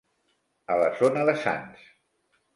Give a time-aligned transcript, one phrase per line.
[0.75, 1.87] A la zona de Sants.